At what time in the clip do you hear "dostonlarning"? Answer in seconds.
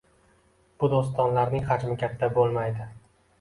0.93-1.67